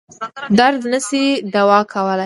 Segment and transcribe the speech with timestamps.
[0.59, 1.23] درد نه شي
[1.53, 2.19] دوا کولای.